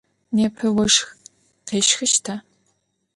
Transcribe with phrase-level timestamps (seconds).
[0.35, 0.97] Nêpe voşx
[1.67, 2.35] khêşxışta?